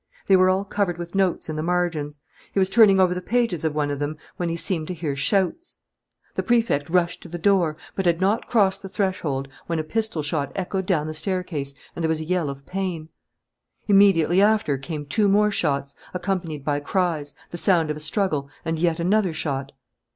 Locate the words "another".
18.99-19.33